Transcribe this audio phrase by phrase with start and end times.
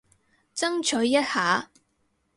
[0.55, 1.69] 爭取一下